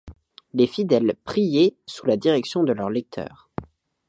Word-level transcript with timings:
Les 0.55 0.65
fidèles 0.65 1.13
priaient 1.25 1.75
sous 1.85 2.07
la 2.07 2.17
direction 2.17 2.63
de 2.63 2.73
leur 2.73 2.89
lecteur. 2.89 3.51